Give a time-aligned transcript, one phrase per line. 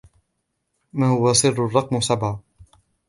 [0.93, 2.43] ما هُوَ سِرُّ الرَقم سَبْعَة؟